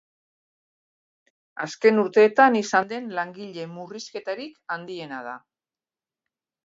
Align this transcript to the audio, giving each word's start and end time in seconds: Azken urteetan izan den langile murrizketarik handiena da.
Azken 1.65 2.01
urteetan 2.03 2.57
izan 2.61 2.89
den 2.93 3.13
langile 3.19 3.67
murrizketarik 3.75 4.57
handiena 4.77 5.21
da. 5.29 5.37